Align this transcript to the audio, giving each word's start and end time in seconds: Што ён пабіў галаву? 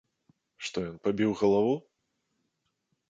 Што 0.67 0.77
ён 0.89 0.97
пабіў 1.05 1.37
галаву? 1.43 1.75